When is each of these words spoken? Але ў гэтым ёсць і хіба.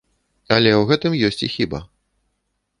Але 0.57 0.71
ў 0.79 0.87
гэтым 0.93 1.13
ёсць 1.29 1.39
і 1.51 1.53
хіба. 1.59 1.79